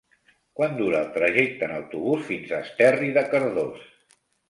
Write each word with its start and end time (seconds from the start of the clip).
Quant 0.59 0.73
dura 0.79 1.01
el 1.01 1.11
trajecte 1.19 1.69
en 1.69 1.75
autobús 1.77 2.25
fins 2.33 2.57
a 2.59 2.65
Esterri 2.69 3.15
de 3.21 3.29
Cardós? 3.37 3.89